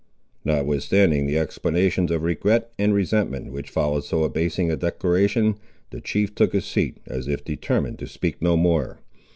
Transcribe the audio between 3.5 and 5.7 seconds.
which followed so abasing a declaration,